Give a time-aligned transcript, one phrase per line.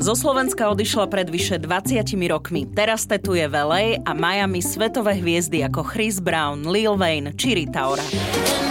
[0.00, 2.64] Zo Slovenska odišla pred vyše 20 rokmi.
[2.72, 3.54] Teraz tetuje v
[4.00, 8.69] a Miami svetové hviezdy ako Chris Brown, Lil Wayne či Rita Ora.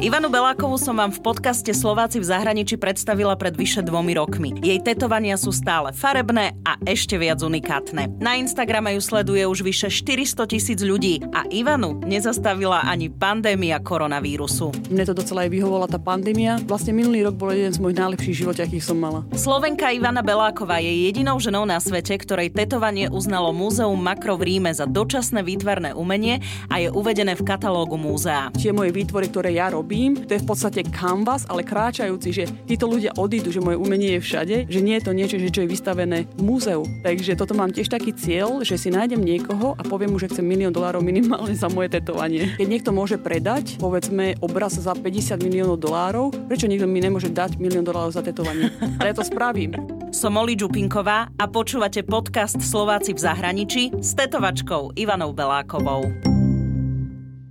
[0.00, 4.56] Ivanu Belákovú som vám v podcaste Slováci v zahraničí predstavila pred vyše dvomi rokmi.
[4.64, 8.08] Jej tetovania sú stále farebné a ešte viac unikátne.
[8.16, 14.72] Na Instagrame ju sleduje už vyše 400 tisíc ľudí a Ivanu nezastavila ani pandémia koronavírusu.
[14.88, 16.56] Mne to docela aj vyhovovala tá pandémia.
[16.64, 19.20] Vlastne minulý rok bol jeden z mojich najlepších životov, akých som mala.
[19.36, 24.72] Slovenka Ivana Beláková je jedinou ženou na svete, ktorej tetovanie uznalo Múzeum Makro v Ríme
[24.72, 26.40] za dočasné výtvarné umenie
[26.72, 28.48] a je uvedené v katalógu múzea.
[28.56, 32.46] Tie moje výtvory, ktoré ja robím, robím, to je v podstate canvas, ale kráčajúci, že
[32.46, 35.66] títo ľudia odídu, že moje umenie je všade, že nie je to niečo, že čo
[35.66, 36.86] je vystavené v múzeu.
[37.02, 40.46] Takže toto mám tiež taký cieľ, že si nájdem niekoho a poviem mu, že chcem
[40.46, 42.54] milión dolárov minimálne za moje tetovanie.
[42.54, 47.58] Keď niekto môže predať, povedzme, obraz za 50 miliónov dolárov, prečo niekto mi nemôže dať
[47.58, 48.70] milión dolárov za tetovanie?
[49.02, 49.74] Ale ja to spravím.
[50.14, 56.39] Som Oli Čupinková a počúvate podcast Slováci v zahraničí s tetovačkou Ivanou Belákovou.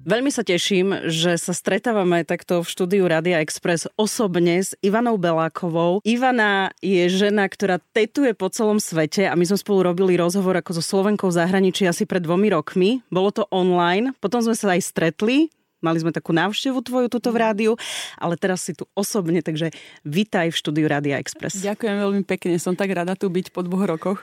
[0.10, 6.02] Veľmi sa teším, že sa stretávame takto v štúdiu Radia Express osobne s Ivanou Belákovou.
[6.02, 10.82] Ivana je žena, ktorá tetuje po celom svete a my sme spolu robili rozhovor ako
[10.82, 13.06] so Slovenkou v zahraničí asi pred dvomi rokmi.
[13.14, 17.40] Bolo to online, potom sme sa aj stretli, Mali sme takú návštevu tvoju tuto v
[17.40, 17.72] rádiu,
[18.20, 19.72] ale teraz si tu osobne, takže
[20.04, 21.56] vitaj v štúdiu Rádia Express.
[21.64, 24.20] Ďakujem veľmi pekne, som tak rada tu byť po dvoch rokoch.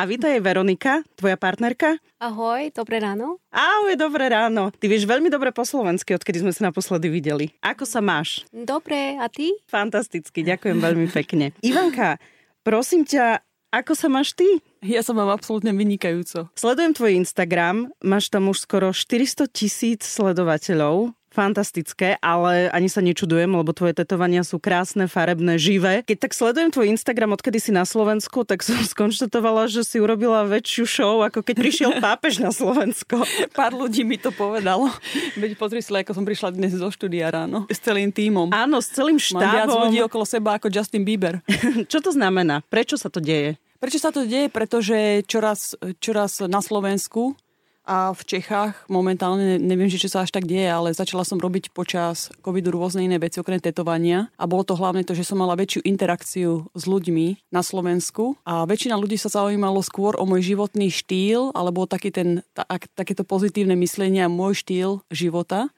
[0.00, 2.00] A vitaj Veronika, tvoja partnerka.
[2.16, 3.36] Ahoj, dobré ráno.
[3.52, 4.72] Ahoj, dobré ráno.
[4.72, 7.52] Ty vieš veľmi dobre po slovensky, odkedy sme sa naposledy videli.
[7.60, 8.48] Ako sa máš?
[8.48, 9.52] Dobre, a ty?
[9.68, 11.52] Fantasticky, ďakujem veľmi pekne.
[11.60, 12.16] Ivanka,
[12.64, 13.44] prosím ťa,
[13.80, 14.46] ako sa máš ty?
[14.84, 16.52] Ja sa mám absolútne vynikajúco.
[16.54, 23.50] Sledujem tvoj Instagram, máš tam už skoro 400 tisíc sledovateľov fantastické, ale ani sa nečudujem,
[23.50, 26.06] lebo tvoje tetovania sú krásne, farebné, živé.
[26.06, 30.46] Keď tak sledujem tvoj Instagram, odkedy si na Slovensku, tak som skonštatovala, že si urobila
[30.46, 33.26] väčšiu show, ako keď prišiel pápež na Slovensko.
[33.50, 34.86] Pár ľudí mi to povedalo.
[35.34, 37.66] Veď pozri si, ako som prišla dnes zo štúdia ráno.
[37.66, 38.54] S celým tímom.
[38.54, 39.42] Áno, s celým štábom.
[39.42, 41.42] Mám viac ľudí okolo seba ako Justin Bieber.
[41.90, 42.62] Čo to znamená?
[42.70, 43.58] Prečo sa to deje?
[43.84, 44.48] Prečo sa to deje?
[44.48, 47.36] Pretože čoraz, čoraz na Slovensku
[47.84, 51.68] a v Čechách momentálne, neviem, že čo sa až tak deje, ale začala som robiť
[51.68, 54.32] počas covidu rôzne iné veci, okrem tetovania.
[54.40, 58.40] A bolo to hlavne to, že som mala väčšiu interakciu s ľuďmi na Slovensku.
[58.48, 62.64] A väčšina ľudí sa zaujímalo skôr o môj životný štýl, alebo taký ten, ta,
[62.96, 65.68] takéto pozitívne myslenie a môj štýl života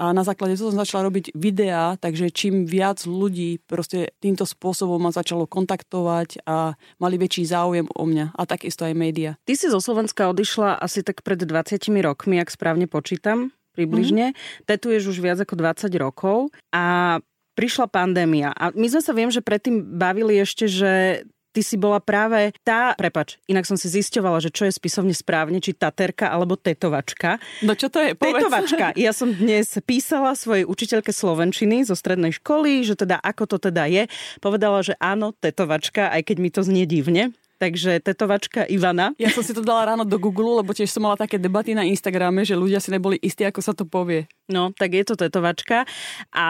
[0.00, 4.96] a na základe toho som začala robiť videá, takže čím viac ľudí proste týmto spôsobom
[4.96, 9.36] ma začalo kontaktovať a mali väčší záujem o mňa a takisto aj média.
[9.44, 14.32] Ty si zo Slovenska odišla asi tak pred 20 rokmi, ak správne počítam, približne.
[14.32, 14.64] Mm-hmm.
[14.64, 17.18] Tetuješ už viac ako 20 rokov a
[17.52, 18.56] prišla pandémia.
[18.56, 22.94] A my sme sa viem, že predtým bavili ešte, že ty si bola práve tá,
[22.94, 27.42] prepač, inak som si zisťovala, že čo je spisovne správne, či taterka alebo tetovačka.
[27.66, 28.14] No čo to je?
[28.14, 28.46] Povedz.
[28.46, 28.86] Tetovačka.
[28.94, 33.90] Ja som dnes písala svojej učiteľke slovenčiny zo strednej školy, že teda ako to teda
[33.90, 34.02] je.
[34.38, 37.34] Povedala, že áno, tetovačka, aj keď mi to znie divne.
[37.60, 39.12] Takže tetovačka Ivana.
[39.20, 41.84] Ja som si to dala ráno do Google, lebo tiež som mala také debaty na
[41.84, 44.24] Instagrame, že ľudia si neboli istí, ako sa to povie.
[44.48, 45.84] No, tak je to tetovačka.
[46.32, 46.48] A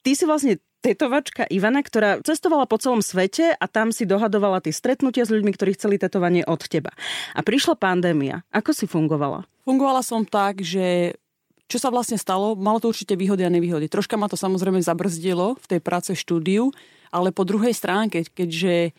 [0.00, 4.76] ty si vlastne tetovačka Ivana, ktorá cestovala po celom svete a tam si dohadovala tie
[4.76, 6.92] stretnutia s ľuďmi, ktorí chceli tetovanie od teba.
[7.32, 8.44] A prišla pandémia.
[8.52, 9.48] Ako si fungovala?
[9.64, 11.16] Fungovala som tak, že
[11.64, 13.88] čo sa vlastne stalo, malo to určite výhody a nevýhody.
[13.88, 16.68] Troška ma to samozrejme zabrzdilo v tej práce štúdiu,
[17.08, 18.92] ale po druhej stránke, keďže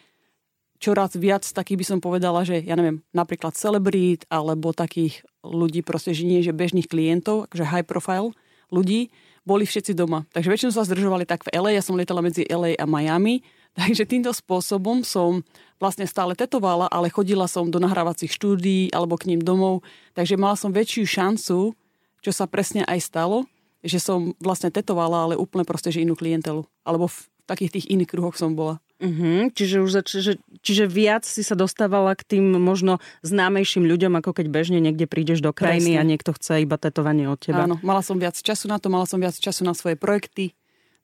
[0.81, 6.17] čoraz viac takých by som povedala, že ja neviem, napríklad celebrít alebo takých ľudí, proste,
[6.17, 8.33] že nie, že bežných klientov, akože high profile
[8.73, 9.13] ľudí,
[9.45, 10.25] boli všetci doma.
[10.33, 13.45] Takže väčšinou sa zdržovali tak v LA, ja som lietala medzi LA a Miami,
[13.79, 15.45] takže týmto spôsobom som
[15.77, 19.85] vlastne stále tetovala, ale chodila som do nahrávacích štúdií alebo k ním domov,
[20.17, 21.77] takže mala som väčšiu šancu,
[22.25, 23.45] čo sa presne aj stalo,
[23.85, 26.65] že som vlastne tetovala, ale úplne proste, že inú klientelu.
[26.81, 28.81] Alebo v takých tých iných kruhoch som bola.
[28.95, 29.51] Uh-huh.
[29.51, 30.33] Čiže, už zač- čiže,
[30.63, 35.43] čiže viac si sa dostávala k tým možno známejším ľuďom, ako keď bežne niekde prídeš
[35.43, 36.01] do krajiny Presne.
[36.01, 37.67] a niekto chce iba tetovanie od teba.
[37.67, 40.55] Áno, mala som viac času na to, mala som viac času na svoje projekty,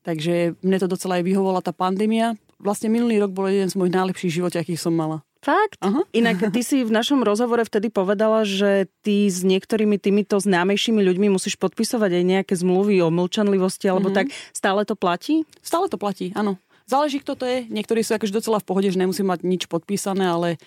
[0.08, 2.40] takže mne to docela aj vyhovovala tá pandémia.
[2.64, 5.26] Vlastne minulý rok bol jeden z mojich najlepších životov, akých som mala.
[5.42, 5.82] Fakt?
[5.82, 6.06] Aha.
[6.14, 11.34] Inak ty si v našom rozhovore vtedy povedala, že ty s niektorými týmito známejšími ľuďmi
[11.34, 14.30] musíš podpisovať aj nejaké zmluvy o mlčanlivosti, alebo mm-hmm.
[14.30, 15.42] tak stále to platí?
[15.66, 16.62] Stále to platí, áno.
[16.92, 17.64] Záleží, kto to je.
[17.72, 20.60] Niektorí sú akože docela v pohode, že nemusí mať nič podpísané, ale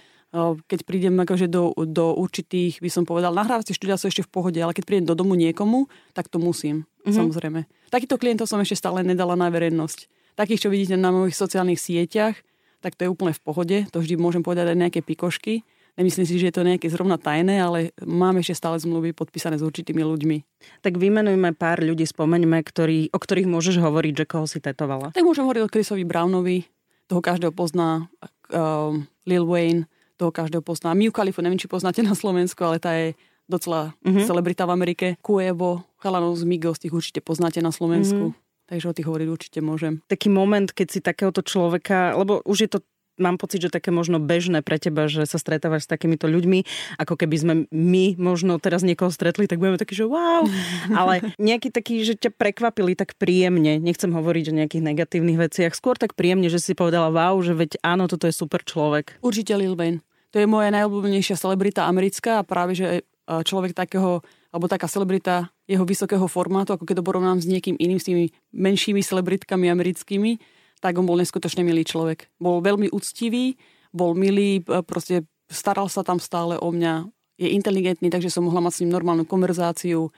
[0.67, 4.59] keď prídem akože do, do určitých, by som povedal, nahrávacie štúdia sú ešte v pohode,
[4.59, 5.87] ale keď prídem do domu niekomu,
[6.17, 7.15] tak to musím, mm-hmm.
[7.15, 7.61] samozrejme.
[7.93, 10.11] Takýchto klientov som ešte stále nedala na verejnosť.
[10.35, 12.35] Takých, čo vidíte na mojich sociálnych sieťach,
[12.83, 13.77] tak to je úplne v pohode.
[13.95, 15.63] To vždy môžem povedať aj nejaké pikošky.
[15.95, 19.63] Nemyslím si, že je to nejaké zrovna tajné, ale máme ešte stále zmluvy podpísané s
[19.63, 20.37] určitými ľuďmi.
[20.83, 25.15] Tak vymenujme pár ľudí, spomeňme, ktorý, o ktorých môžeš hovoriť, že koho si tetovala.
[25.15, 26.67] Tak môžem hovoriť o Chrisovi Brownovi,
[27.07, 28.11] toho každého pozná,
[28.51, 28.91] uh,
[29.23, 29.87] Lil Wayne,
[30.19, 30.99] toho každého pozná.
[30.99, 33.15] Miu Khalifu, neviem, či poznáte na Slovensku, ale tá je
[33.47, 34.27] docela mm-hmm.
[34.27, 35.07] celebrita v Amerike.
[35.23, 38.35] Kuevo, chalanov z Migos, tých určite poznáte na Slovensku.
[38.35, 38.43] Mm-hmm.
[38.65, 40.01] Takže o tých hovoriť určite môžem.
[40.09, 42.81] Taký moment, keď si takéhoto človeka, lebo už je to
[43.19, 46.67] mám pocit, že také možno bežné pre teba, že sa stretávaš s takýmito ľuďmi,
[46.99, 50.47] ako keby sme my možno teraz niekoho stretli, tak budeme takí, že wow,
[51.01, 55.95] ale nejaký taký, že ťa prekvapili tak príjemne, nechcem hovoriť o nejakých negatívnych veciach, skôr
[55.99, 59.19] tak príjemne, že si povedala wow, že veď áno, toto je super človek.
[59.23, 60.03] Určite Lil Wayne.
[60.35, 64.19] To je moja najobľúbenejšia celebrita americká a práve, že e, človek takého,
[64.51, 68.35] alebo taká celebrita jeho vysokého formátu, ako keď to porovnám s niekým iným, s tými
[68.51, 70.43] menšími celebritkami americkými,
[70.85, 72.29] tak on bol neskutočne milý človek.
[72.37, 73.57] Bol veľmi úctivý,
[73.89, 77.09] bol milý, e, proste staral sa tam stále o mňa,
[77.41, 80.13] je inteligentný, takže som mohla mať s ním normálnu konverzáciu.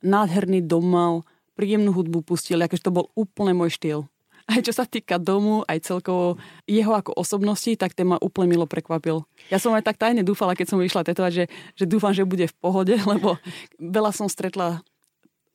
[0.00, 1.14] Nádherný dom mal,
[1.52, 4.08] príjemnú hudbu pustil, akože to bol úplne môj štýl
[4.50, 8.66] aj čo sa týka domu, aj celkovo jeho ako osobnosti, tak ten ma úplne milo
[8.66, 9.22] prekvapil.
[9.46, 11.44] Ja som aj tak tajne dúfala, keď som išla tetovať, že,
[11.78, 13.38] že dúfam, že bude v pohode, lebo
[13.78, 14.82] veľa som stretla,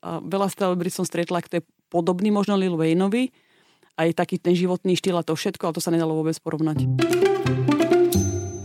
[0.04, 3.36] veľa celebrit som stretla, kto je podobný možno Lil Wayneovi,
[3.96, 6.88] aj taký ten životný štýl a to všetko, ale to sa nedalo vôbec porovnať.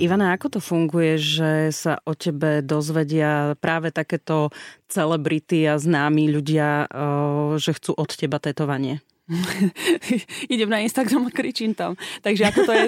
[0.01, 4.49] Ivana, ako to funguje, že sa o tebe dozvedia práve takéto
[4.89, 6.89] celebrity a známi ľudia,
[7.61, 9.05] že chcú od teba tetovanie?
[10.55, 11.95] idem na Instagram a kričím tam.
[12.25, 12.85] Takže ako to je,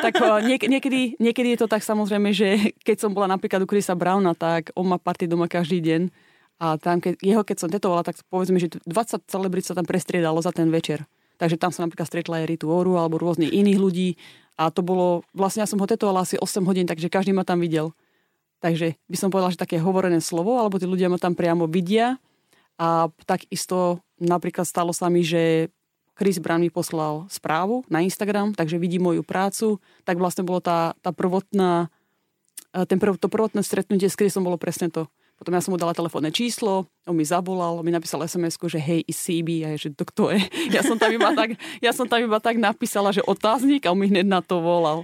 [0.00, 0.14] tak
[0.48, 4.32] niek- niekedy, niekedy je to tak samozrejme, že keď som bola napríklad u Chrisa Browna,
[4.32, 6.02] tak on má party doma každý deň
[6.62, 10.38] a tam, keď, jeho keď som tetovala, tak povedzme, že 20 celebrit sa tam prestriedalo
[10.40, 11.04] za ten večer.
[11.42, 14.08] Takže tam som napríklad stretla aj Ritu Oru alebo rôznych iných ľudí
[14.54, 17.58] a to bolo, vlastne ja som ho tetovala asi 8 hodín, takže každý ma tam
[17.58, 17.90] videl.
[18.62, 22.22] Takže by som povedala, že také hovorené slovo, alebo tí ľudia ma tam priamo vidia
[22.78, 25.66] a takisto napríklad stalo sa mi, že
[26.14, 30.94] Chris Brown mi poslal správu na Instagram, takže vidí moju prácu, tak vlastne bolo tá,
[31.02, 31.90] tá prvotná,
[32.70, 35.10] e, ten prv, to prvotné stretnutie s Chrisom bolo presne to.
[35.42, 39.02] Potom ja som mu dala telefónne číslo, on mi zavolal, mi napísal sms že hej,
[39.10, 40.38] is CB, a je, že to kto je?
[40.70, 43.98] Ja som tam iba tak, ja som tam iba tak napísala, že otáznik a on
[43.98, 45.02] mi hneď na to volal.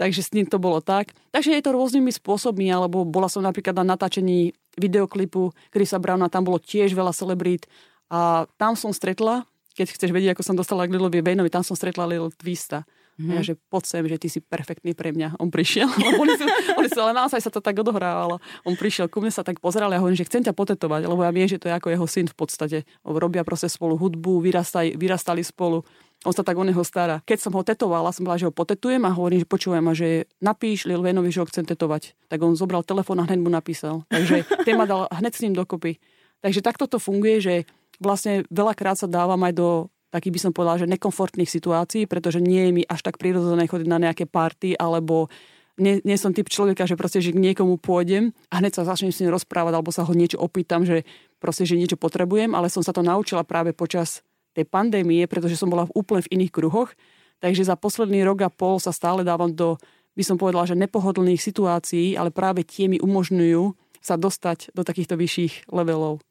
[0.00, 1.12] Takže s ním to bolo tak.
[1.36, 6.48] Takže je to rôznymi spôsobmi, alebo bola som napríklad na natáčení videoklipu Chrisa Browna, tam
[6.48, 7.68] bolo tiež veľa celebrít
[8.08, 9.44] a tam som stretla
[9.74, 12.86] keď chceš vedieť, ako som dostala k Lilovi Bejnovi, tam som stretla Lil Twista.
[13.14, 13.34] Mm-hmm.
[13.38, 15.38] Ja, že poď sem, že ty si perfektný pre mňa.
[15.38, 15.86] On prišiel,
[16.22, 16.44] oni sú,
[16.74, 18.42] oni ale naozaj sa to tak odohrávalo.
[18.66, 21.22] On prišiel ku mne, sa tak pozeral a ja hovorím, že chcem ťa potetovať, lebo
[21.22, 22.78] ja viem, že to je ako jeho syn v podstate.
[23.06, 25.86] Robia proste spolu hudbu, vyrastaj, vyrastali spolu.
[26.24, 27.20] On sa tak o neho stará.
[27.22, 30.26] Keď som ho tetovala, som bola, že ho potetujem a hovorím, že počúvam, a že
[30.40, 32.16] napíš Lil Venovi, že ho chcem tetovať.
[32.32, 34.08] Tak on zobral telefón a hneď mu napísal.
[34.08, 36.00] Takže ten ma dal hneď s ním dokopy.
[36.40, 37.54] Takže takto to funguje, že
[38.00, 39.68] vlastne veľakrát sa dávam aj do
[40.14, 43.88] takých by som povedala, že nekomfortných situácií, pretože nie je mi až tak prirodzené chodiť
[43.90, 45.26] na nejaké party alebo
[45.74, 49.10] nie, nie som typ človeka, že proste, že k niekomu pôjdem a hneď sa začnem
[49.10, 51.02] s ním rozprávať alebo sa ho niečo opýtam, že
[51.42, 54.22] proste, že niečo potrebujem, ale som sa to naučila práve počas
[54.54, 56.94] tej pandémie, pretože som bola úplne v iných kruhoch.
[57.42, 59.74] Takže za posledný rok a pol sa stále dávam do,
[60.14, 65.18] by som povedala, že nepohodlných situácií, ale práve tie mi umožňujú sa dostať do takýchto
[65.18, 66.22] vyšších levelov.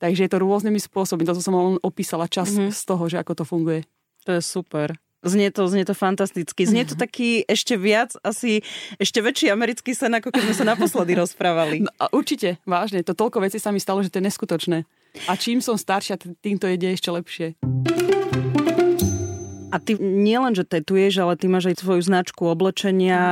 [0.00, 1.28] Takže je to rôznymi spôsobmi.
[1.28, 2.72] Toto som len opísala čas mm-hmm.
[2.72, 3.80] z toho, že ako to funguje.
[4.24, 4.96] To je super.
[5.20, 6.64] Znie to, znie to fantasticky.
[6.64, 8.64] Znie to taký ešte viac, asi
[8.96, 11.84] ešte väčší americký sen, ako keď sme sa naposledy rozprávali.
[11.84, 13.04] No, a určite, vážne.
[13.04, 14.88] To toľko vecí sa mi stalo, že to je neskutočné.
[15.28, 17.60] A čím som staršia, tým to ide ešte lepšie.
[19.70, 23.22] A ty nielen, že tetuješ, ale ty máš aj svoju značku oblečenia,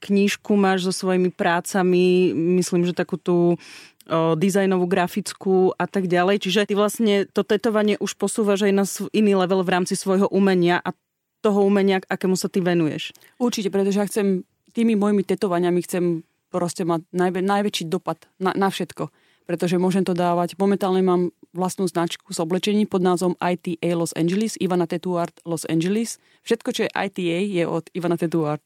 [0.00, 3.60] knížku máš so svojimi prácami, myslím, že takú tú
[4.08, 6.42] o, dizajnovú, grafickú a tak ďalej.
[6.42, 10.82] Čiže ty vlastne to tetovanie už posúvaš aj na iný level v rámci svojho umenia
[10.82, 10.94] a
[11.42, 13.10] toho umenia, akému sa ty venuješ.
[13.36, 16.22] Určite, pretože ja chcem tými mojimi tetovaniami chcem
[16.54, 19.10] proste mať najvä, najväčší dopad na, na všetko.
[19.42, 20.54] Pretože môžem to dávať.
[20.54, 25.66] Momentálne mám vlastnú značku s oblečením pod názvom ITA Los Angeles, Ivana Tattoo Art Los
[25.66, 26.22] Angeles.
[26.46, 28.62] Všetko, čo je ITA, je od Ivana Tattoo Art.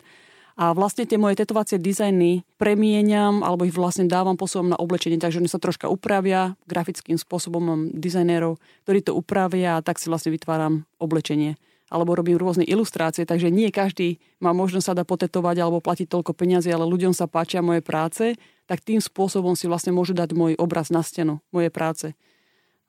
[0.56, 5.44] A vlastne tie moje tetovacie dizajny premieňam alebo ich vlastne dávam posúvam na oblečenie, takže
[5.44, 7.60] oni sa troška upravia grafickým spôsobom.
[7.60, 8.56] Mám dizajnérov,
[8.88, 11.60] ktorí to upravia a tak si vlastne vytváram oblečenie.
[11.86, 16.34] alebo robím rôzne ilustrácie, takže nie každý má možnosť sa dá potetovať alebo platiť toľko
[16.34, 18.34] peniazy, ale ľuďom sa páčia moje práce,
[18.66, 22.18] tak tým spôsobom si vlastne môžu dať môj obraz na stenu, moje práce.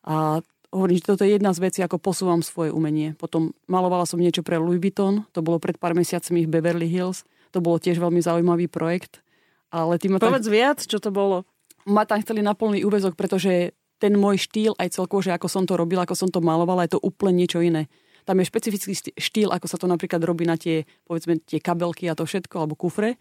[0.02, 0.42] A
[0.74, 3.14] hovorím, že toto je jedna z vecí, ako posúvam svoje umenie.
[3.22, 7.22] Potom malovala som niečo pre Louis Vuitton, to bolo pred pár mesiacmi v Beverly Hills,
[7.52, 9.24] to bolo tiež veľmi zaujímavý projekt.
[9.72, 11.44] Ale tým Povedz tam, viac, čo to bolo.
[11.88, 15.64] Ma tam chceli na plný úvezok, pretože ten môj štýl, aj celkovo, že ako som
[15.66, 17.90] to robila, ako som to malovala, je to úplne niečo iné.
[18.28, 22.16] Tam je špecifický štýl, ako sa to napríklad robí na tie, povedzme, tie kabelky a
[22.16, 23.16] to všetko, alebo kufre.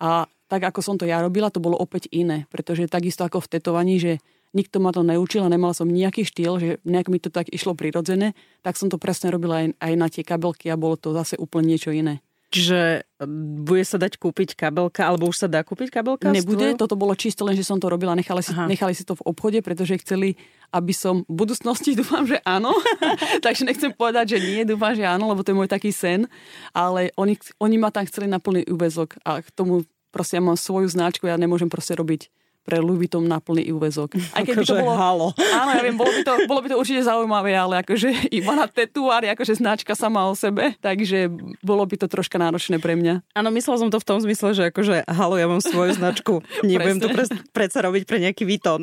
[0.00, 2.48] A tak, ako som to ja robila, to bolo opäť iné.
[2.48, 4.12] Pretože takisto ako v tetovaní, že
[4.56, 7.76] nikto ma to neučil a nemala som nejaký štýl, že nejak mi to tak išlo
[7.76, 8.32] prirodzené,
[8.64, 11.76] tak som to presne robila aj, aj na tie kabelky a bolo to zase úplne
[11.76, 12.24] niečo iné.
[12.46, 13.02] Čiže
[13.66, 16.30] bude sa dať kúpiť kabelka, alebo už sa dá kúpiť kabelka?
[16.30, 19.26] Nebude, toto bolo čisto len, že som to robila, nechali si, nechali si to v
[19.26, 20.38] obchode, pretože chceli,
[20.70, 22.70] aby som v budúcnosti, dúfam, že áno,
[23.44, 26.30] takže nechcem povedať, že nie, dúfam, že áno, lebo to je môj taký sen,
[26.70, 29.82] ale oni, oni ma tam chceli na plný úvezok a k tomu
[30.14, 32.30] proste ja mám svoju značku, ja nemôžem proste robiť
[32.66, 34.18] pre Louis Vuitton na plný úvezok.
[34.34, 35.28] Aj keď akože by to bolo, halo.
[35.54, 38.66] Áno, ja viem, bolo by, to, bolo by to určite zaujímavé, ale akože iba na
[38.66, 41.30] tetuár akože značka sama o sebe, takže
[41.62, 43.22] bolo by to troška náročné pre mňa.
[43.38, 46.98] Áno, myslel som to v tom zmysle, že akože halo, ja mám svoju značku, nebudem
[46.98, 48.82] to pre, predsa robiť pre nejaký Vuitton.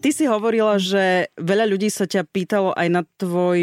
[0.00, 3.60] Ty si hovorila, že veľa ľudí sa ťa pýtalo aj na tvoj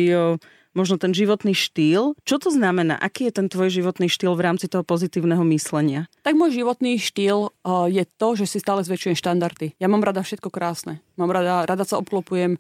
[0.74, 2.18] možno ten životný štýl.
[2.26, 2.98] Čo to znamená?
[2.98, 6.10] Aký je ten tvoj životný štýl v rámci toho pozitívneho myslenia?
[6.26, 9.78] Tak môj životný štýl uh, je to, že si stále zväčšujem štandardy.
[9.78, 11.00] Ja mám rada všetko krásne.
[11.16, 12.58] Mám rada, rada sa obklopujem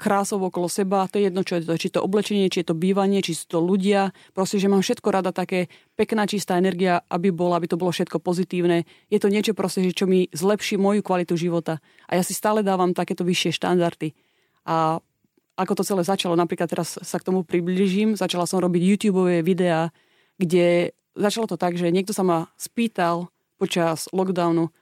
[0.00, 2.74] krásou okolo seba, to je jedno, čo je to, či to oblečenie, či je to
[2.74, 4.16] bývanie, či sú to ľudia.
[4.32, 8.16] Proste, že mám všetko rada také pekná, čistá energia, aby bola, aby to bolo všetko
[8.16, 8.88] pozitívne.
[9.12, 11.84] Je to niečo proste, čo mi zlepší moju kvalitu života.
[12.08, 14.16] A ja si stále dávam takéto vyššie štandardy.
[14.64, 15.04] A
[15.60, 16.32] ako to celé začalo.
[16.32, 18.16] Napríklad teraz sa k tomu približím.
[18.16, 19.92] Začala som robiť YouTube videá,
[20.40, 23.28] kde začalo to tak, že niekto sa ma spýtal
[23.60, 24.72] počas lockdownu,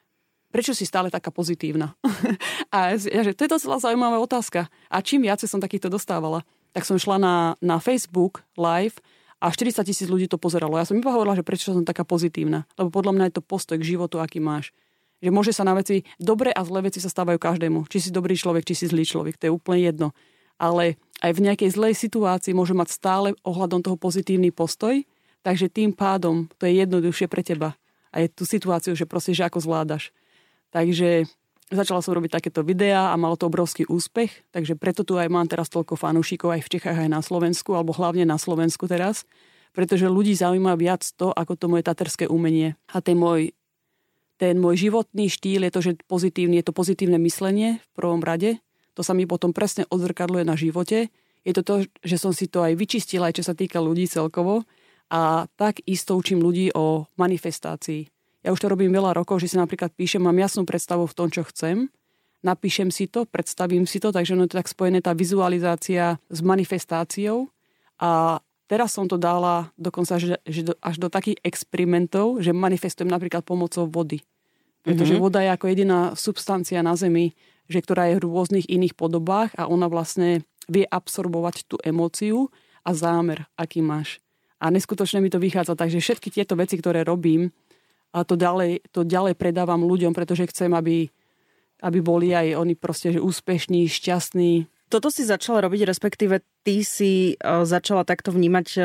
[0.54, 1.99] prečo si stále taká pozitívna?
[2.75, 4.70] a ja, že to je docela zaujímavá otázka.
[4.87, 9.02] A čím viacej som takýchto dostávala, tak som šla na, na Facebook live
[9.42, 10.78] a 40 tisíc ľudí to pozeralo.
[10.78, 12.70] Ja som iba hovorila, že prečo som taká pozitívna.
[12.78, 14.70] Lebo podľa mňa je to postoj k životu, aký máš.
[15.18, 17.90] Že môže sa na veci, dobré a zlé veci sa stávajú každému.
[17.90, 19.35] Či si dobrý človek, či si zlý človek.
[19.42, 20.14] To je úplne jedno
[20.59, 25.03] ale aj v nejakej zlej situácii môže mať stále ohľadom toho pozitívny postoj,
[25.43, 27.75] takže tým pádom to je jednoduchšie pre teba.
[28.15, 30.11] A je tú situáciu, že proste, že ako zvládaš.
[30.71, 31.27] Takže
[31.69, 35.49] začala som robiť takéto videá a malo to obrovský úspech, takže preto tu aj mám
[35.49, 39.29] teraz toľko fanúšikov aj v Čechách, aj na Slovensku, alebo hlavne na Slovensku teraz,
[39.77, 42.75] pretože ľudí zaujíma viac to, ako to moje taterské umenie.
[42.88, 43.53] A ten môj,
[44.41, 48.62] ten môj životný štýl je to, že pozitívny, je to pozitívne myslenie v prvom rade,
[48.99, 51.14] to sa mi potom presne odzrkadluje na živote.
[51.47, 54.67] Je to to, že som si to aj vyčistila, aj čo sa týka ľudí celkovo.
[55.14, 58.11] A tak isto učím ľudí o manifestácii.
[58.43, 61.31] Ja už to robím veľa rokov, že si napríklad píšem, mám jasnú predstavu v tom,
[61.31, 61.87] čo chcem,
[62.43, 66.38] napíšem si to, predstavím si to, takže ono je to tak spojené tá vizualizácia s
[66.43, 67.55] manifestáciou.
[68.02, 73.07] A teraz som to dala dokonca že, že do, až do takých experimentov, že manifestujem
[73.07, 74.26] napríklad pomocou vody.
[74.83, 75.23] Pretože mm-hmm.
[75.23, 77.35] voda je ako jediná substancia na Zemi,
[77.68, 82.48] že ktorá je v rôznych iných podobách a ona vlastne vie absorbovať tú emóciu
[82.84, 84.20] a zámer, aký máš.
[84.58, 87.54] A neskutočne mi to vychádza, takže všetky tieto veci, ktoré robím,
[88.12, 91.12] a to ďalej, to ďalej predávam ľuďom, pretože chcem, aby,
[91.84, 97.37] aby boli aj oni proste že úspešní, šťastní, toto si začala robiť, respektíve ty si
[97.38, 98.85] uh, začala takto vnímať uh,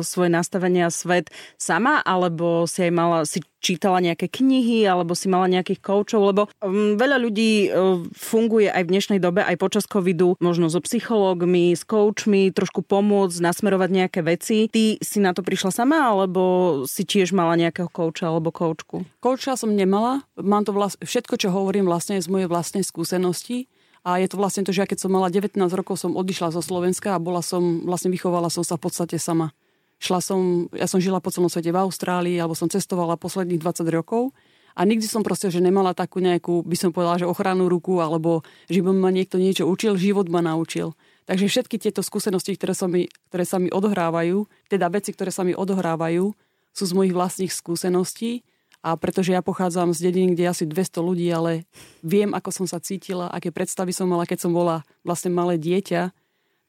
[0.00, 1.28] svoje nastavenie a svet
[1.60, 6.42] sama, alebo si aj mala, si čítala nejaké knihy, alebo si mala nejakých koučov, lebo
[6.64, 11.76] um, veľa ľudí uh, funguje aj v dnešnej dobe, aj počas covidu, možno so psychológmi,
[11.76, 14.66] s koučmi, trošku pomôcť, nasmerovať nejaké veci.
[14.72, 19.04] Ty si na to prišla sama, alebo si tiež mala nejakého kouča alebo koučku?
[19.22, 20.24] Kouča som nemala.
[20.40, 20.98] Mám to vlast...
[20.98, 23.70] všetko, čo hovorím vlastne z mojej vlastnej skúsenosti
[24.02, 26.62] a je to vlastne to, že ja keď som mala 19 rokov, som odišla zo
[26.62, 29.54] Slovenska a bola som, vlastne vychovala som sa v podstate sama.
[30.02, 33.86] Šla som, ja som žila po celom svete v Austrálii, alebo som cestovala posledných 20
[33.94, 34.34] rokov
[34.74, 38.42] a nikdy som proste, že nemala takú nejakú, by som povedala, že ochrannú ruku, alebo
[38.66, 40.98] že by ma niekto niečo učil, život ma naučil.
[41.30, 45.46] Takže všetky tieto skúsenosti, ktoré sa, mi, ktoré sa mi odohrávajú, teda veci, ktoré sa
[45.46, 46.34] mi odohrávajú,
[46.74, 48.42] sú z mojich vlastných skúseností
[48.82, 51.70] a pretože ja pochádzam z dediny, kde je asi 200 ľudí, ale
[52.02, 56.10] viem, ako som sa cítila, aké predstavy som mala, keď som bola vlastne malé dieťa.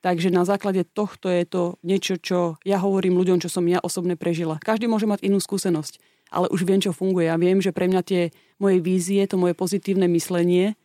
[0.03, 4.13] Takže na základe tohto je to niečo, čo ja hovorím ľuďom, čo som ja osobne
[4.13, 4.62] prežila.
[4.62, 5.98] Každý môže mať inú skúsenosť,
[6.29, 7.32] ale už viem, čo funguje.
[7.32, 8.29] Ja viem, že pre mňa tie
[8.62, 10.75] moje vízie, to moje pozitívne myslenie,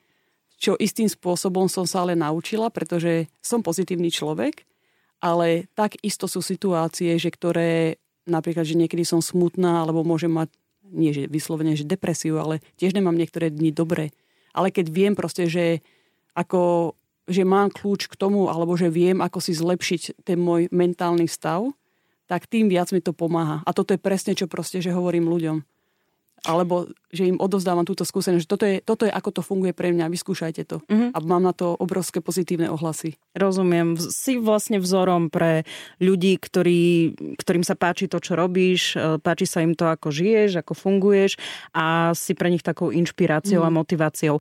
[0.56, 4.64] čo istým spôsobom som sa ale naučila, pretože som pozitívny človek
[5.18, 10.52] ale takisto sú situácie, že ktoré napríklad, že niekedy som smutná, alebo môžem mať,
[10.90, 14.10] nie že vyslovene, že depresiu, ale tiež nemám niektoré dni dobre.
[14.56, 15.84] Ale keď viem proste, že
[16.32, 16.94] ako
[17.28, 21.68] že mám kľúč k tomu, alebo že viem, ako si zlepšiť ten môj mentálny stav,
[22.24, 23.60] tak tým viac mi to pomáha.
[23.68, 25.60] A toto je presne, čo proste, že hovorím ľuďom
[26.44, 29.90] alebo že im odovzdávam túto skúsenosť, že toto je, toto je ako to funguje pre
[29.90, 30.76] mňa, vyskúšajte to.
[30.84, 31.08] Uh-huh.
[31.10, 33.16] A mám na to obrovské pozitívne ohlasy.
[33.32, 33.96] Rozumiem.
[33.96, 35.64] Si vlastne vzorom pre
[35.98, 40.60] ľudí, ktorí, ktorým sa páči to, čo robíš, e, páči sa im to, ako žiješ,
[40.60, 41.40] ako funguješ
[41.72, 43.72] a si pre nich takou inšpiráciou uh-huh.
[43.72, 44.36] a motiváciou.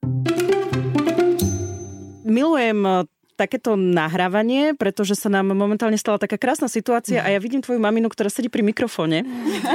[2.28, 7.78] Milujem takéto nahrávanie, pretože sa nám momentálne stala taká krásna situácia a ja vidím tvoju
[7.78, 9.22] maminu, ktorá sedí pri mikrofóne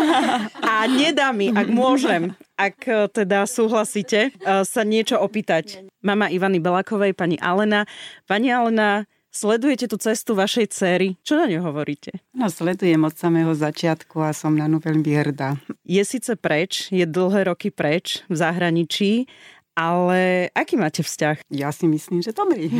[0.66, 4.30] a nedá mi, ak môžem, ak e, teda súhlasíte, e,
[4.66, 5.86] sa niečo opýtať.
[6.02, 7.86] Mama Ivany Belákovej, pani Alena.
[8.26, 11.16] Pani Alena, Sledujete tú cestu vašej cery.
[11.24, 12.20] Čo na ňu hovoríte?
[12.36, 15.56] No, sledujem od samého začiatku a som na ňu veľmi hrdá.
[15.88, 19.24] Je síce preč, je dlhé roky preč v zahraničí
[19.72, 21.48] ale aký máte vzťah?
[21.48, 22.68] Ja si myslím, že dobrý.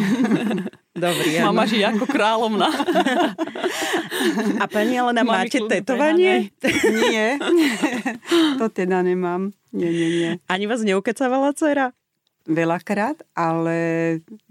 [0.92, 1.56] Dobrý, áno.
[1.56, 2.68] Mama žije ako kráľovna.
[4.60, 6.52] A pani Elena, máte tetovanie?
[7.08, 7.40] Nie,
[8.60, 9.56] to teda nemám.
[9.72, 10.30] Nie, nie, nie.
[10.52, 11.96] Ani vás neukecávala dcera?
[12.44, 13.76] Veľakrát, ale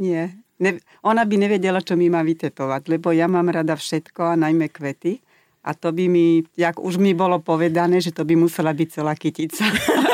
[0.01, 0.33] nie.
[0.57, 4.73] Ne, ona by nevedela, čo mi má vytetovať, lebo ja mám rada všetko a najmä
[4.73, 5.21] kvety.
[5.61, 9.13] A to by mi, jak už mi bolo povedané, že to by musela byť celá
[9.13, 9.61] kytica.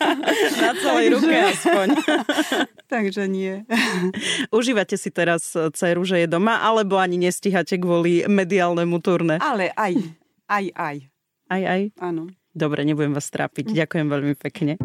[0.64, 1.88] Na celej ruke aspoň.
[2.92, 3.66] Takže nie.
[4.54, 9.36] Užívate si teraz dceru, že je doma, alebo ani nestíhate kvôli mediálnemu turné?
[9.42, 9.98] Ale aj,
[10.46, 10.96] aj, aj.
[11.46, 11.82] Aj, aj?
[11.98, 12.30] Áno.
[12.56, 13.74] Dobre, nebudem vás trápiť.
[13.74, 14.80] Ďakujem veľmi pekne.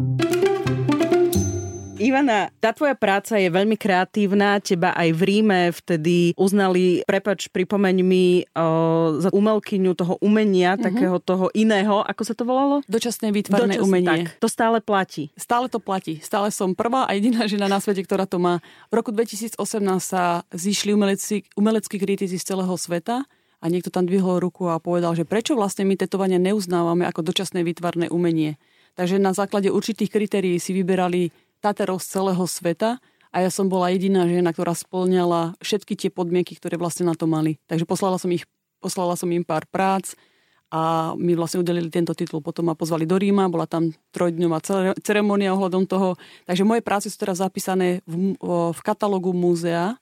[2.02, 7.96] Ivana, tá tvoja práca je veľmi kreatívna, teba aj v Ríme vtedy uznali, prepač, pripomeň
[8.02, 10.86] mi o, za umelkyňu toho umenia, mm-hmm.
[10.90, 12.82] takého toho iného, ako sa to volalo?
[12.90, 14.26] Dočasné výtvarné Dočasné, umenie.
[14.26, 15.30] Tak, to stále platí.
[15.38, 16.18] Stále to platí.
[16.18, 18.58] Stále som prvá a jediná žena na svete, ktorá to má.
[18.90, 19.54] V roku 2018
[20.02, 23.22] sa zišli umeleckí, umeleckí kritici z celého sveta
[23.62, 27.62] a niekto tam dvihol ruku a povedal, že prečo vlastne my tetovanie neuznávame ako dočasné
[27.62, 28.58] výtvarné umenie.
[28.98, 32.98] Takže na základe určitých kritérií si vyberali Taterov z celého sveta
[33.30, 37.30] a ja som bola jediná žena, ktorá splňala všetky tie podmienky, ktoré vlastne na to
[37.30, 37.62] mali.
[37.70, 38.44] Takže poslala som, ich,
[38.82, 40.18] poslala som im pár prác
[40.68, 42.44] a my vlastne udelili tento titul.
[42.44, 44.58] Potom ma pozvali do Ríma, bola tam trojdňová
[45.00, 46.18] ceremonia ohľadom toho.
[46.44, 48.36] Takže moje práce sú teraz zapísané v,
[48.72, 49.96] v katalógu múzea.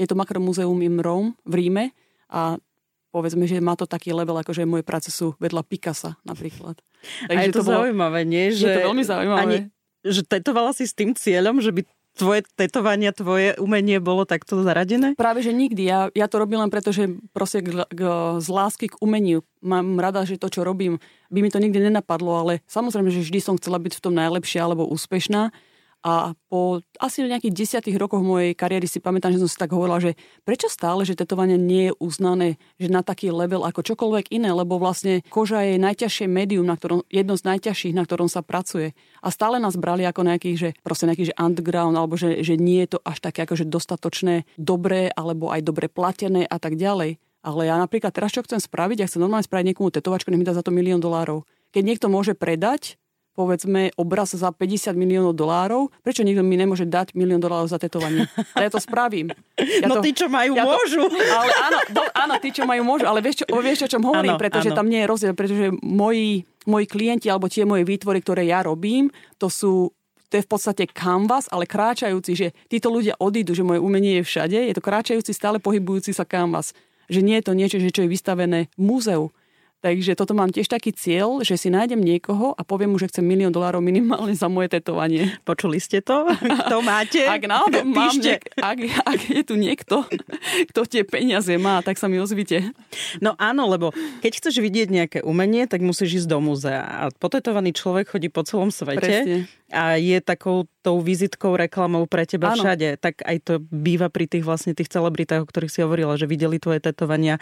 [0.00, 1.84] Je to Makromúzeum im Rome v Ríme
[2.32, 2.56] a
[3.10, 6.78] povedzme, že má to taký level, ako že moje práce sú vedľa Picasa napríklad.
[7.28, 8.54] Takže a je to, to zaujímavé, nie?
[8.54, 9.40] Že je to veľmi zaujímavé.
[9.40, 9.58] Ani,
[10.04, 11.84] že tetovala si s tým cieľom, že by
[12.18, 15.14] tvoje tetovania, tvoje umenie bolo takto zaradené?
[15.14, 15.82] Práve, že nikdy.
[15.86, 18.02] Ja, ja to robím len preto, že proste k, k,
[18.42, 19.46] z lásky k umeniu.
[19.62, 20.98] Mám rada, že to, čo robím,
[21.30, 24.66] by mi to nikdy nenapadlo, ale samozrejme, že vždy som chcela byť v tom najlepšia
[24.66, 25.54] alebo úspešná.
[26.00, 30.00] A po asi nejakých desiatých rokoch mojej kariéry si pamätám, že som si tak hovorila,
[30.00, 30.16] že
[30.48, 34.80] prečo stále, že tetovanie nie je uznané, že na taký level ako čokoľvek iné, lebo
[34.80, 38.96] vlastne koža je najťažšie médium, na ktorom, jedno z najťažších, na ktorom sa pracuje.
[39.20, 42.80] A stále nás brali ako nejaký, že proste nejaký, že underground, alebo že, že nie
[42.88, 47.20] je to až také že dostatočné, dobré, alebo aj dobre platené a tak ďalej.
[47.40, 50.48] Ale ja napríklad teraz, čo chcem spraviť, ja chcem normálne spraviť niekomu tetovačku, nech mi
[50.48, 51.44] dá za to milión dolárov.
[51.72, 53.00] Keď niekto môže predať
[53.34, 58.26] povedzme obraz za 50 miliónov dolárov, prečo nikto mi nemôže dať milión dolárov za tetovanie?
[58.58, 59.32] A ja to spravím.
[59.56, 61.08] Ja no to, tí, čo majú, ja môžu.
[61.08, 63.04] To, ale áno, do, áno, tí, čo majú, môžu.
[63.06, 64.34] Ale vieš, čo, vieš o čom hovorím?
[64.36, 64.76] Áno, pretože áno.
[64.76, 69.08] tam nie je rozdiel, pretože moji, moji klienti alebo tie moje výtvory, ktoré ja robím,
[69.38, 69.94] to sú
[70.30, 74.24] to je v podstate canvas, ale kráčajúci, že títo ľudia odídu, že moje umenie je
[74.30, 76.70] všade, je to kráčajúci, stále pohybujúci sa canvas.
[77.10, 79.34] Že nie je to niečo, že čo je vystavené v múzeu.
[79.80, 83.24] Takže toto mám tiež taký cieľ, že si nájdem niekoho a poviem mu, že chcem
[83.24, 85.32] milión dolárov minimálne za moje tetovanie.
[85.48, 86.28] Počuli ste to?
[86.36, 87.24] Kto máte?
[87.24, 90.04] Ak náhodou mám, niek- ak, ak je tu niekto,
[90.72, 92.76] kto tie peniaze má, tak sa mi ozvite.
[93.24, 93.88] No áno, lebo
[94.20, 96.84] keď chceš vidieť nejaké umenie, tak musíš ísť do múzea.
[96.84, 99.00] A potetovaný človek chodí po celom svete.
[99.00, 102.62] Presne a je takou tou vizitkou, reklamou pre teba ano.
[102.62, 102.98] všade.
[102.98, 106.58] Tak aj to býva pri tých vlastne tých celebritách, o ktorých si hovorila, že videli
[106.58, 107.38] tvoje tetovania.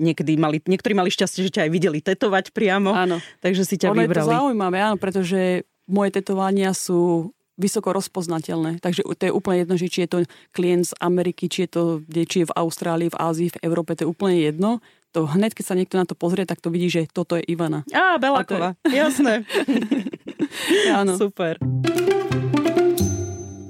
[0.00, 2.92] Niekedy mali, niektorí mali šťastie, že ťa aj videli tetovať priamo.
[2.92, 3.16] Áno.
[3.40, 4.24] Takže si ťa ono vybrali.
[4.24, 8.84] je to zaujímavé, áno, pretože moje tetovania sú vysoko rozpoznateľné.
[8.84, 10.18] Takže to je úplne jedno, že či je to
[10.52, 11.82] klient z Ameriky, či je to
[12.28, 14.84] či je v Austrálii, v Ázii, v Európe, to je úplne jedno
[15.16, 17.88] to hneď, keď sa niekto na to pozrie, tak to vidí, že toto je Ivana.
[17.88, 19.00] Á, Beláková, je...
[19.00, 19.48] jasné.
[20.98, 21.16] Áno.
[21.16, 21.58] Super.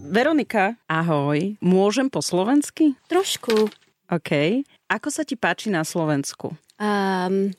[0.06, 1.60] Veronika, ahoj.
[1.60, 2.96] Môžem po slovensky?
[3.10, 3.68] Trošku.
[4.08, 4.62] OK.
[4.88, 6.54] Ako sa ti páči na Slovensku?
[6.78, 7.52] Um,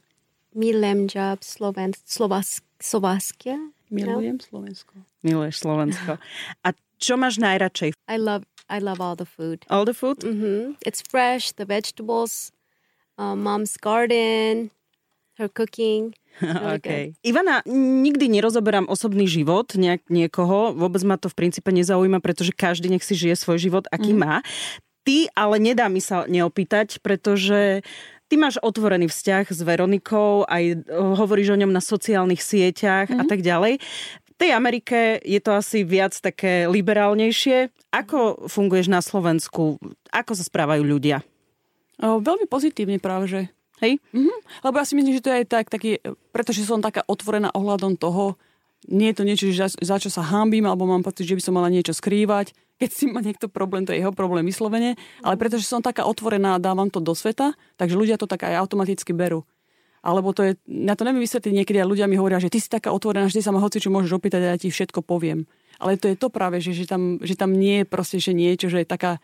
[0.56, 3.60] milem job Sloven, Slovas, Slovaskia.
[3.94, 4.96] Milujem Slovensko.
[5.22, 6.18] Miluješ Slovensko.
[6.66, 6.68] A
[6.98, 7.94] čo máš najradšej?
[8.10, 9.64] I love I love all the food.
[9.72, 10.24] All the food?
[10.24, 12.52] hmm It's fresh, the vegetables,
[13.16, 14.72] uh, mom's garden,
[15.38, 16.14] her cooking.
[16.38, 17.04] Really Okay.
[17.26, 17.66] Ivana,
[18.06, 23.02] nikdy nerozoberám osobný život nejak niekoho, vôbec ma to v princípe nezaujíma, pretože každý nech
[23.02, 24.20] si žije svoj život, aký mm.
[24.22, 24.46] má.
[25.02, 27.82] Ty ale nedá mi sa neopýtať, pretože
[28.30, 33.18] ty máš otvorený vzťah s Veronikou, aj eh, hovoríš o ňom na sociálnych sieťach mm.
[33.18, 33.82] a tak ďalej.
[33.82, 37.74] V tej Amerike je to asi viac také liberálnejšie.
[37.90, 39.82] Ako funguješ na Slovensku?
[40.14, 41.26] Ako sa správajú ľudia?
[41.98, 43.42] O, veľmi pozitívne práve, že
[43.82, 44.02] Hej?
[44.14, 44.34] Mhm.
[44.66, 46.02] Lebo ja si myslím, že to je aj tak, taký,
[46.34, 48.38] pretože som taká otvorená ohľadom toho,
[48.86, 51.54] nie je to niečo, za, za čo sa hambím, alebo mám pocit, že by som
[51.58, 52.54] mala niečo skrývať.
[52.78, 54.94] Keď si má niekto problém, to je jeho problém vyslovene.
[55.26, 58.62] Ale pretože som taká otvorená a dávam to do sveta, takže ľudia to tak aj
[58.62, 59.50] automaticky berú.
[60.06, 62.70] Alebo to je, na to neviem vysvetliť niekedy a ľudia mi hovoria, že ty si
[62.70, 65.50] taká otvorená, že ty sa ma hoci čo môžeš opýtať a ja ti všetko poviem.
[65.82, 68.70] Ale to je to práve, že, že, tam, že tam nie je proste že niečo,
[68.70, 69.18] že je taká,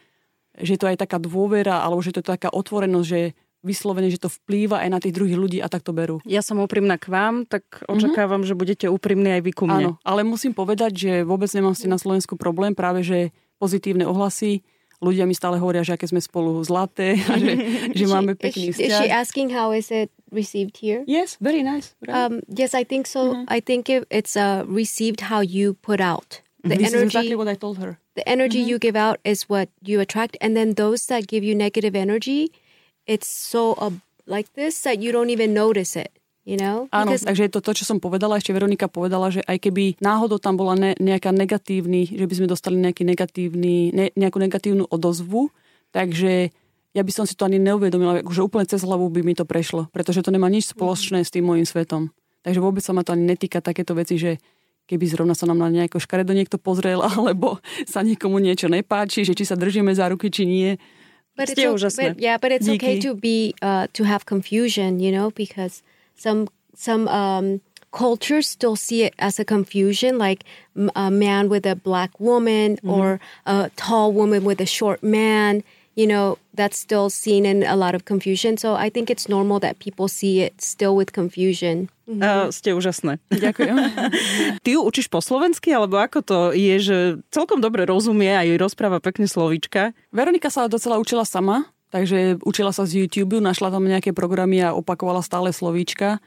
[0.57, 4.28] že to aj taká dôvera, alebo že to je taká otvorenosť, že vyslovene, že to
[4.30, 6.19] vplýva aj na tých druhých ľudí a tak to berú.
[6.28, 9.73] Ja som úprimná k vám, tak očakávam, že budete úprimní aj vy ku mne.
[9.73, 14.04] Áno, ale musím povedať, že vôbec nemám s tým na Slovensku problém, práve že pozitívne
[14.04, 14.62] ohlasy,
[14.99, 17.54] ľudia mi stále hovoria, že aké sme spolu zlaté a že,
[17.99, 19.15] že máme pekný is, she, is she vzťah.
[19.15, 21.04] asking how is it received here?
[21.08, 21.95] Yes, very nice.
[22.04, 22.15] Right?
[22.15, 23.47] Um, yes, I think so.
[23.47, 26.43] I think it, it's uh, received how you put out.
[26.63, 27.99] The This is energy, exactly what I told her.
[28.15, 31.52] the energy you give out is what you attract, and then those that give you
[31.52, 32.56] negative energy,
[33.05, 33.91] it's so uh,
[34.25, 36.11] like this that you don't even notice it.
[36.43, 38.35] You know, Áno, Because- takže je to to, čo som povedala.
[38.35, 42.47] Ešte Veronika povedala, že aj keby náhodou tam bola ne, nejaká negatívny, že by sme
[42.51, 45.55] dostali nejaký negatívny, ne, nejakú negatívnu odozvu,
[45.95, 46.51] takže
[46.91, 49.87] ja by som si to ani neuvedomila, že úplne cez hlavu by mi to prešlo,
[49.95, 52.11] pretože to nemá nič spoločné s tým môjim svetom.
[52.43, 54.35] Takže vôbec sa ma to ani netýka takéto veci, že
[54.91, 59.31] keby zrovna sa nám na nejako škaredo niekto pozrel, alebo sa niekomu niečo nepáči, že
[59.31, 60.75] či sa držíme za ruky, či nie.
[61.36, 65.00] But it's Ste o- but, yeah, but it's okay to be uh, to have confusion,
[65.00, 65.82] you know, because
[66.15, 70.43] some some um, cultures still see it as a confusion, like
[70.96, 75.63] a man with a black woman or a tall woman with a short man.
[75.93, 78.58] You know, that's still seen in a lot of confusion.
[78.58, 81.93] So I think it's normal that people see it still with confusion.
[82.10, 83.21] Uh, ste úžasné.
[83.29, 83.77] Ďakujem.
[84.65, 86.97] Ty ju učíš po slovensky, alebo ako to je, že
[87.29, 89.93] celkom dobre rozumie a jej rozpráva pekne slovíčka?
[90.10, 94.73] Veronika sa docela učila sama, takže učila sa z YouTube, našla tam nejaké programy a
[94.73, 96.17] opakovala stále slovíčka.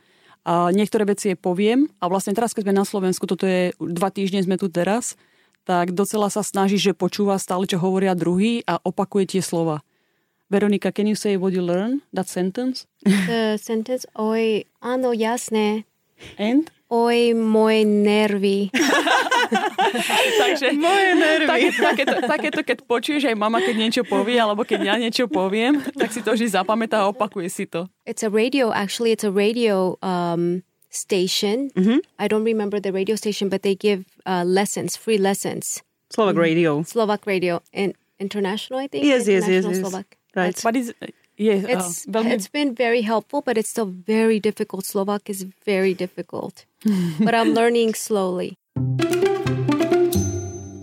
[0.46, 4.14] A niektoré veci jej poviem a vlastne teraz, keď sme na Slovensku, toto je dva
[4.14, 5.18] týždne sme tu teraz,
[5.66, 9.82] tak docela sa snaží, že počúva stále, čo hovoria druhý a opakuje tie slova.
[10.46, 12.86] Veronika, can you say what you learn, that sentence?
[13.02, 15.82] The sentence, oj, áno, jasné,
[16.38, 16.70] And?
[16.86, 18.70] oj, moje nervy.
[20.42, 21.46] Takže Moje nervy.
[21.46, 25.82] také, takéto, takéto, keď počuješ aj mama, keď niečo povie, alebo keď ja niečo poviem,
[25.94, 27.90] tak si to vždy zapamätá a opakuje si to.
[28.06, 31.70] It's a radio, actually, it's a radio um, station.
[32.18, 35.82] I don't remember the radio station, but they give uh, lessons, free lessons.
[36.10, 36.82] Slovak Radio.
[36.84, 39.04] Slovak radio and international, I think.
[39.04, 39.78] Yes, yes, yes, yes.
[39.82, 40.06] Slovak.
[40.34, 40.54] Right.
[40.54, 40.94] That's- What is,
[41.36, 44.86] yeah, uh, It's veľmi, it's been very helpful, but it's still very difficult.
[44.86, 46.64] Slovak is very difficult,
[47.20, 48.56] but I'm learning slowly.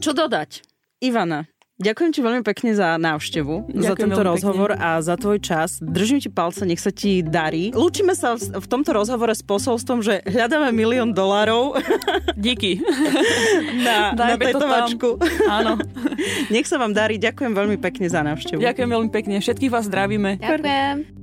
[0.04, 0.60] Čo dodať?
[1.00, 1.48] Ivana,
[1.82, 5.82] ďakujem ti veľmi pekne za návštevu, za Ďakujem tento veľmi rozhovor a za tvoj čas.
[5.82, 7.74] Držím ti palce, nech sa ti darí.
[7.74, 11.78] Lúčime sa v, v tomto rozhovore s posolstvom, že hľadáme milión dolárov
[12.46, 12.84] díky.
[13.86, 15.10] na, na Dajme tetovačku.
[15.48, 15.80] Áno.
[16.54, 17.18] Nech sa vám darí.
[17.18, 18.62] Ďakujem veľmi pekne za návštevu.
[18.62, 19.36] Ďakujem veľmi pekne.
[19.40, 20.40] Všetkých vás zdravíme.
[20.40, 21.23] Ďakujem.